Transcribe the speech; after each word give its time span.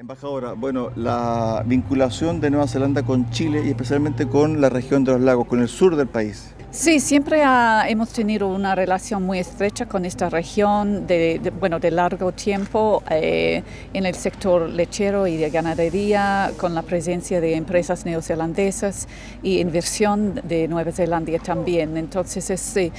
Embajadora, 0.00 0.54
bueno, 0.54 0.90
la 0.96 1.62
vinculación 1.66 2.40
de 2.40 2.48
Nueva 2.48 2.66
Zelanda 2.66 3.02
con 3.02 3.28
Chile 3.28 3.62
y 3.66 3.68
especialmente 3.68 4.26
con 4.26 4.58
la 4.58 4.70
región 4.70 5.04
de 5.04 5.12
los 5.12 5.20
lagos, 5.20 5.46
con 5.46 5.60
el 5.60 5.68
sur 5.68 5.94
del 5.94 6.06
país. 6.06 6.54
Sí, 6.70 7.00
siempre 7.00 7.42
hemos 7.86 8.08
tenido 8.08 8.48
una 8.48 8.74
relación 8.74 9.24
muy 9.24 9.40
estrecha 9.40 9.84
con 9.84 10.06
esta 10.06 10.30
región 10.30 11.06
de, 11.06 11.38
de 11.42 11.50
bueno, 11.50 11.80
de 11.80 11.90
largo 11.90 12.32
tiempo 12.32 13.02
eh, 13.10 13.62
en 13.92 14.06
el 14.06 14.14
sector 14.14 14.70
lechero 14.70 15.26
y 15.26 15.36
de 15.36 15.50
ganadería, 15.50 16.52
con 16.56 16.74
la 16.74 16.80
presencia 16.80 17.42
de 17.42 17.56
empresas 17.56 18.06
neozelandesas 18.06 19.06
y 19.42 19.58
inversión 19.58 20.40
de 20.44 20.66
Nueva 20.66 20.92
Zelanda 20.92 21.38
también. 21.40 21.98
Entonces, 21.98 22.48
es, 22.48 22.76
eh, 22.78 22.90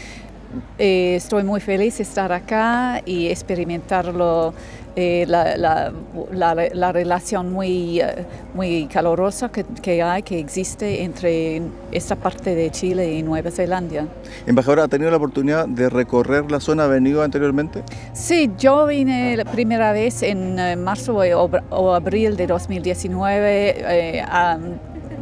eh, 0.77 1.15
estoy 1.15 1.43
muy 1.43 1.61
feliz 1.61 1.97
de 1.97 2.03
estar 2.03 2.31
acá 2.31 3.01
y 3.05 3.27
experimentarlo, 3.27 4.53
eh, 4.97 5.23
la, 5.25 5.55
la, 5.55 5.93
la, 6.33 6.53
la, 6.73 6.91
relación 6.91 7.53
muy, 7.53 8.01
uh, 8.01 8.07
muy 8.53 8.87
calurosa 8.87 9.49
que, 9.49 9.63
que, 9.63 10.03
hay, 10.03 10.21
que 10.21 10.37
existe 10.37 11.03
entre 11.03 11.61
esta 11.93 12.17
parte 12.17 12.55
de 12.55 12.69
Chile 12.71 13.13
y 13.13 13.23
Nueva 13.23 13.51
Zelanda. 13.51 14.05
Embajadora, 14.45 14.83
¿ha 14.83 14.87
tenido 14.89 15.09
la 15.09 15.15
oportunidad 15.15 15.65
de 15.65 15.89
recorrer 15.89 16.51
la 16.51 16.59
zona 16.59 16.87
venido 16.87 17.23
anteriormente? 17.23 17.83
Sí, 18.11 18.51
yo 18.57 18.85
vine 18.85 19.37
la 19.37 19.45
primera 19.45 19.93
vez 19.93 20.23
en 20.23 20.59
uh, 20.59 20.77
marzo 20.77 21.15
o, 21.15 21.49
o, 21.69 21.93
abril 21.93 22.35
de 22.35 22.47
2019 22.47 24.17
eh, 24.17 24.21
a 24.27 24.57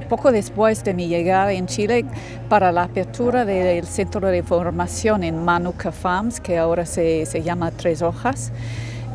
poco 0.09 0.31
después 0.31 0.83
de 0.83 0.93
mi 0.93 1.07
llegada 1.07 1.53
en 1.53 1.67
Chile 1.67 2.03
para 2.49 2.71
la 2.73 2.83
apertura 2.83 3.45
del 3.45 3.85
centro 3.85 4.27
de 4.27 4.43
formación 4.43 5.23
en 5.23 5.45
Manuka 5.45 5.91
Farms, 5.91 6.41
que 6.41 6.57
ahora 6.57 6.85
se, 6.85 7.25
se 7.25 7.43
llama 7.43 7.71
Tres 7.71 8.01
Hojas. 8.01 8.51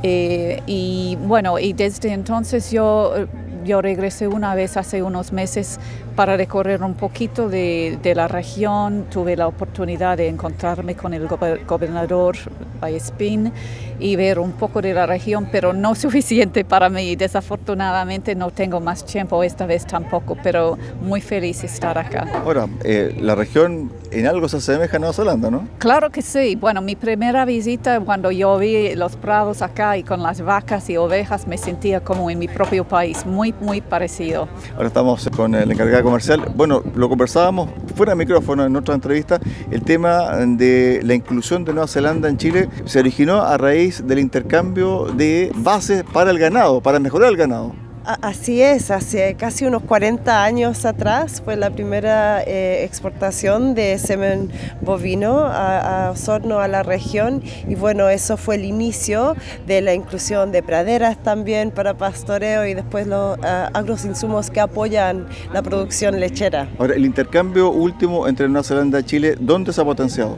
Eh, 0.02 0.62
y 0.66 1.18
bueno, 1.22 1.58
y 1.58 1.72
desde 1.72 2.12
entonces 2.12 2.70
yo, 2.70 3.26
yo 3.64 3.82
regresé 3.82 4.28
una 4.28 4.54
vez 4.54 4.76
hace 4.76 5.02
unos 5.02 5.32
meses 5.32 5.80
para 6.14 6.36
recorrer 6.36 6.82
un 6.82 6.94
poquito 6.94 7.48
de, 7.48 7.98
de, 8.02 8.14
la 8.14 8.28
región. 8.28 9.06
Tuve 9.10 9.36
la 9.36 9.46
oportunidad 9.46 10.16
de 10.16 10.28
encontrarme 10.28 10.94
con 10.94 11.14
el 11.14 11.26
gobernador 11.26 12.36
Vallespín 12.80 13.52
y 13.98 14.16
ver 14.16 14.38
un 14.38 14.52
poco 14.52 14.82
de 14.82 14.92
la 14.94 15.06
región, 15.06 15.48
pero 15.50 15.72
no 15.72 15.94
suficiente 15.94 16.64
para 16.64 16.88
mí. 16.88 17.16
Desafortunadamente 17.16 18.34
no 18.34 18.50
tengo 18.50 18.80
más 18.80 19.04
tiempo 19.04 19.42
esta 19.42 19.66
vez 19.66 19.86
tampoco, 19.86 20.36
pero 20.42 20.78
muy 21.00 21.20
feliz 21.20 21.64
estar 21.64 21.98
acá. 21.98 22.26
Ahora, 22.44 22.68
eh, 22.84 23.16
la 23.20 23.34
región 23.34 23.92
en 24.10 24.26
algo 24.26 24.48
se 24.48 24.58
asemeja 24.58 24.96
a 24.96 25.00
Nueva 25.00 25.14
Zelanda, 25.14 25.50
¿no? 25.50 25.68
Claro 25.78 26.10
que 26.10 26.22
sí. 26.22 26.56
Bueno, 26.56 26.80
mi 26.80 26.96
primera 26.96 27.44
visita 27.44 28.00
cuando 28.00 28.30
yo 28.30 28.58
vi 28.58 28.94
los 28.94 29.16
prados 29.16 29.62
acá 29.62 29.96
y 29.96 30.02
con 30.02 30.22
las 30.22 30.40
vacas 30.40 30.88
y 30.90 30.96
ovejas 30.96 31.46
me 31.46 31.58
sentía 31.58 32.00
como 32.00 32.30
en 32.30 32.38
mi 32.38 32.48
propio 32.48 32.84
país, 32.84 33.26
muy, 33.26 33.54
muy 33.60 33.80
parecido. 33.80 34.48
Ahora 34.76 34.88
estamos 34.88 35.28
con 35.36 35.54
el 35.54 35.70
encargado 35.70 36.03
comercial. 36.04 36.52
Bueno, 36.54 36.82
lo 36.94 37.08
conversábamos 37.08 37.70
fuera 37.94 38.12
de 38.12 38.16
micrófono 38.16 38.64
en 38.64 38.76
otra 38.76 38.94
entrevista, 38.94 39.40
el 39.70 39.82
tema 39.82 40.36
de 40.46 41.00
la 41.02 41.14
inclusión 41.14 41.64
de 41.64 41.72
Nueva 41.72 41.88
Zelanda 41.88 42.28
en 42.28 42.36
Chile 42.36 42.68
se 42.84 42.98
originó 42.98 43.42
a 43.42 43.56
raíz 43.56 44.06
del 44.06 44.18
intercambio 44.18 45.06
de 45.06 45.52
bases 45.56 46.04
para 46.12 46.30
el 46.30 46.38
ganado, 46.38 46.80
para 46.80 46.98
mejorar 46.98 47.30
el 47.30 47.36
ganado. 47.36 47.83
Así 48.04 48.60
es, 48.60 48.90
hace 48.90 49.34
casi 49.34 49.64
unos 49.64 49.82
40 49.82 50.44
años 50.44 50.84
atrás 50.84 51.40
fue 51.42 51.56
la 51.56 51.70
primera 51.70 52.42
eh, 52.42 52.84
exportación 52.84 53.74
de 53.74 53.98
semen 53.98 54.50
bovino 54.82 55.38
a, 55.38 56.08
a, 56.08 56.10
Osorno, 56.10 56.60
a 56.60 56.68
la 56.68 56.82
región, 56.82 57.42
y 57.66 57.76
bueno, 57.76 58.10
eso 58.10 58.36
fue 58.36 58.56
el 58.56 58.66
inicio 58.66 59.36
de 59.66 59.80
la 59.80 59.94
inclusión 59.94 60.52
de 60.52 60.62
praderas 60.62 61.22
también 61.22 61.70
para 61.70 61.94
pastoreo 61.94 62.66
y 62.66 62.74
después 62.74 63.06
los 63.06 63.38
uh, 63.38 63.42
agroinsumos 63.72 64.50
que 64.50 64.60
apoyan 64.60 65.26
la 65.54 65.62
producción 65.62 66.20
lechera. 66.20 66.68
Ahora, 66.78 66.94
el 66.94 67.06
intercambio 67.06 67.70
último 67.70 68.28
entre 68.28 68.48
Nueva 68.48 68.64
Zelanda 68.64 69.00
y 69.00 69.04
Chile, 69.04 69.34
¿dónde 69.40 69.72
se 69.72 69.80
ha 69.80 69.84
potenciado? 69.84 70.36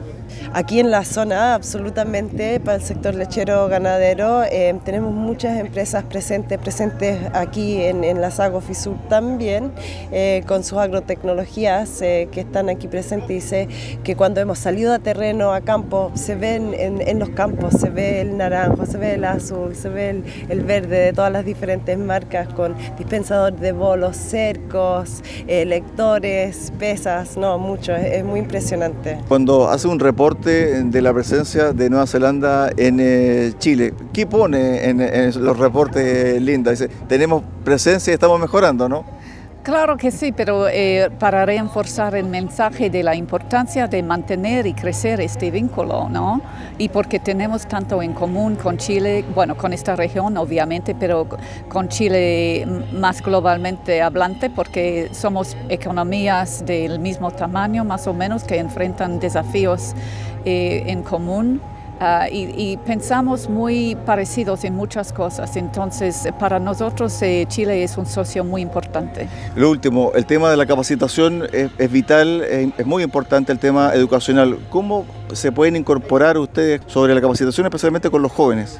Aquí 0.52 0.80
en 0.80 0.90
la 0.90 1.04
zona, 1.04 1.54
absolutamente, 1.54 2.60
para 2.60 2.76
el 2.76 2.82
sector 2.82 3.14
lechero 3.14 3.68
ganadero, 3.68 4.44
eh, 4.44 4.78
tenemos 4.84 5.12
muchas 5.12 5.58
empresas 5.58 6.04
presentes, 6.04 6.58
presentes 6.58 7.18
aquí 7.34 7.82
en, 7.82 8.04
en 8.04 8.20
la 8.20 8.30
Sago 8.30 8.60
Fisur 8.60 8.96
también, 9.08 9.72
eh, 10.10 10.42
con 10.46 10.64
sus 10.64 10.78
agrotecnologías 10.78 12.00
eh, 12.02 12.28
que 12.30 12.40
están 12.40 12.68
aquí 12.68 12.88
presentes. 12.88 13.44
Sé 13.44 13.68
que 14.02 14.16
cuando 14.16 14.40
hemos 14.40 14.58
salido 14.58 14.92
a 14.92 14.98
terreno, 14.98 15.52
a 15.52 15.60
campo, 15.60 16.10
se 16.14 16.34
ven 16.34 16.74
en, 16.74 17.18
los 17.18 17.30
campos, 17.30 17.74
se 17.74 17.90
ve 17.90 18.20
el 18.20 18.36
naranjo, 18.36 18.86
se 18.86 18.98
ve 18.98 19.14
el 19.14 19.24
azul, 19.24 19.74
se 19.74 19.88
ve 19.88 20.22
el, 20.48 20.60
verde 20.60 20.98
de 20.98 21.12
todas 21.12 21.32
las 21.32 21.44
diferentes 21.44 21.96
marcas, 21.98 22.48
con 22.48 22.74
dispensador 22.98 23.54
de 23.56 23.72
bolos, 23.72 24.16
cercos, 24.16 25.22
lectores, 25.46 26.72
pesas, 26.78 27.36
no, 27.36 27.58
mucho, 27.58 27.94
es, 27.94 28.24
muy 28.24 28.40
impresionante. 28.40 29.18
Cuando 29.28 29.68
hace 29.68 29.86
un 29.88 30.00
reporte 30.00 30.82
de 30.82 31.02
la 31.02 31.12
presencia 31.12 31.72
de 31.72 31.90
Nueva 31.90 32.06
Zelanda 32.06 32.70
en 32.76 32.98
eh, 33.00 33.52
Chile. 33.58 33.94
¿Qué 34.12 34.26
pone 34.26 34.88
en, 34.88 35.44
los 35.44 35.58
reportes, 35.58 36.40
Linda? 36.40 36.70
Dice, 36.70 36.88
tenemos 37.08 37.42
presencia 37.64 38.10
y 38.12 38.14
estamos 38.14 38.40
mejorando, 38.40 38.88
¿no? 38.88 39.04
Claro 39.66 39.96
que 39.96 40.12
sí, 40.12 40.30
pero 40.30 40.68
eh, 40.68 41.10
para 41.18 41.44
reforzar 41.44 42.14
el 42.14 42.26
mensaje 42.26 42.88
de 42.88 43.02
la 43.02 43.16
importancia 43.16 43.88
de 43.88 44.00
mantener 44.00 44.64
y 44.64 44.74
crecer 44.74 45.20
este 45.20 45.50
vínculo, 45.50 46.08
¿no? 46.08 46.40
Y 46.78 46.88
porque 46.88 47.18
tenemos 47.18 47.66
tanto 47.66 48.00
en 48.00 48.12
común 48.12 48.54
con 48.54 48.78
Chile, 48.78 49.24
bueno, 49.34 49.56
con 49.56 49.72
esta 49.72 49.96
región 49.96 50.36
obviamente, 50.36 50.94
pero 50.94 51.26
con 51.68 51.88
Chile 51.88 52.64
más 52.92 53.20
globalmente 53.20 54.02
hablante, 54.02 54.50
porque 54.50 55.08
somos 55.10 55.56
economías 55.68 56.64
del 56.64 57.00
mismo 57.00 57.32
tamaño, 57.32 57.84
más 57.84 58.06
o 58.06 58.14
menos, 58.14 58.44
que 58.44 58.60
enfrentan 58.60 59.18
desafíos 59.18 59.94
eh, 60.44 60.84
en 60.86 61.02
común. 61.02 61.60
Uh, 61.98 62.30
y, 62.30 62.72
y, 62.72 62.76
pensamos 62.76 63.48
muy 63.48 63.96
parecidos 64.04 64.64
en 64.64 64.74
muchas 64.74 65.14
cosas. 65.14 65.56
Entonces, 65.56 66.28
para 66.38 66.58
nosotros 66.58 67.22
eh, 67.22 67.46
Chile 67.48 67.82
es 67.82 67.96
un 67.96 68.04
socio 68.04 68.44
muy 68.44 68.60
importante. 68.60 69.28
Lo 69.54 69.70
último, 69.70 70.12
el 70.14 70.26
tema 70.26 70.50
de 70.50 70.58
la 70.58 70.66
capacitación 70.66 71.44
es, 71.54 71.70
es 71.78 71.90
vital, 71.90 72.42
es, 72.42 72.68
es, 72.76 72.84
muy 72.84 73.02
importante 73.02 73.50
el 73.50 73.58
tema 73.58 73.94
educacional. 73.94 74.58
¿Cómo 74.68 75.06
se 75.32 75.52
pueden 75.52 75.74
incorporar 75.74 76.36
ustedes 76.36 76.82
sobre 76.86 77.14
la 77.14 77.20
capacitación, 77.22 77.66
especialmente 77.66 78.10
con 78.10 78.20
los 78.20 78.30
jóvenes? 78.30 78.78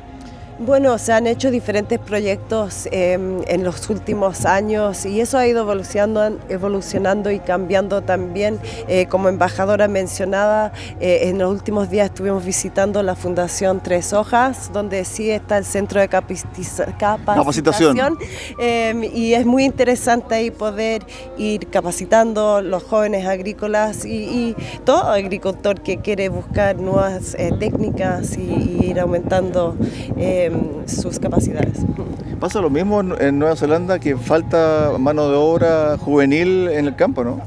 Bueno, 0.59 0.97
se 0.97 1.13
han 1.13 1.27
hecho 1.27 1.51
diferentes 1.51 1.99
proyectos 1.99 2.89
eh, 2.91 3.13
en 3.47 3.63
los 3.63 3.91
últimos 3.91 4.47
años 4.47 5.05
y 5.05 5.21
eso 5.21 5.37
ha 5.37 5.47
ido 5.47 5.61
evolucionando, 5.61 6.39
evolucionando 6.49 7.31
y 7.31 7.41
cambiando 7.41 8.01
también. 8.01 8.59
Eh, 8.89 9.07
como 9.07 9.29
embajadora 9.29 9.87
mencionada, 9.87 10.73
eh, 10.99 11.29
en 11.29 11.39
los 11.39 11.53
últimos 11.53 11.91
días 11.91 12.07
estuvimos 12.07 12.43
visitando 12.43 13.03
la 13.03 13.15
Fundación 13.15 13.83
Tres 13.83 14.15
Hojas, 14.15 14.73
donde 14.73 15.05
sí 15.05 15.31
está 15.31 15.59
el 15.59 15.67
centro 15.67 16.01
de 16.01 16.09
capacitación. 16.09 16.95
capacitación. 16.99 18.19
y 19.13 19.35
es 19.35 19.45
muy 19.45 19.65
interesante 19.65 20.37
ahí 20.37 20.51
poder 20.51 21.05
ir 21.37 21.67
capacitando 21.69 22.63
los 22.63 22.83
jóvenes 22.83 23.27
agrícolas 23.27 24.07
y, 24.07 24.15
y 24.15 24.57
todo 24.85 25.03
agricultor 25.03 25.83
que 25.83 25.99
quiere 25.99 26.31
buscar 26.31 26.77
nuevas 26.79 27.37
técnicas 27.59 28.39
y, 28.39 28.79
y, 28.81 28.87
ir 28.87 29.01
aumentando 29.01 29.77
sus 30.87 31.19
capacidades. 31.19 31.85
Pasa 32.41 32.61
lo 32.61 32.71
mismo 32.71 33.01
en 33.01 33.39
Nueva 33.39 33.57
Zelanda, 33.57 33.99
que 33.99 34.17
falta 34.17 34.93
mano 34.99 35.29
de 35.29 35.37
obra 35.37 35.97
juvenil 35.99 36.69
en 36.69 36.87
el 36.87 36.97
campo, 36.97 37.25
¿no? 37.25 37.41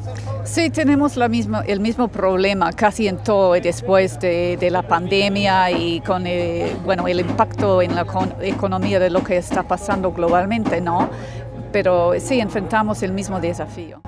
Sí, 0.43 0.71
tenemos 0.71 1.15
la 1.15 1.27
misma, 1.27 1.63
el 1.67 1.79
mismo 1.79 2.07
problema 2.07 2.73
casi 2.73 3.07
en 3.07 3.17
todo 3.17 3.53
después 3.53 4.19
de, 4.19 4.57
de 4.57 4.71
la 4.71 4.81
pandemia 4.81 5.69
y 5.69 6.01
con 6.01 6.25
el, 6.25 6.75
bueno, 6.83 7.07
el 7.07 7.19
impacto 7.19 7.83
en 7.83 7.93
la 7.93 8.05
economía 8.41 8.99
de 8.99 9.11
lo 9.11 9.23
que 9.23 9.38
está 9.38 9.61
pasando 9.61 10.11
globalmente, 10.11 10.81
¿no? 10.81 11.07
Pero 11.71 12.13
sí, 12.19 12.39
enfrentamos 12.39 13.03
el 13.03 13.12
mismo 13.12 13.39
desafío. 13.39 14.01